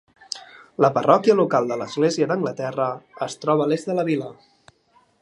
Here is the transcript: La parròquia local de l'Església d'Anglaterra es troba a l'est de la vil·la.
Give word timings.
La 0.85 0.89
parròquia 0.95 1.35
local 1.41 1.69
de 1.73 1.77
l'Església 1.81 2.31
d'Anglaterra 2.31 2.91
es 3.29 3.39
troba 3.45 3.67
a 3.67 3.73
l'est 3.73 3.93
de 3.93 4.01
la 4.01 4.11
vil·la. 4.13 4.35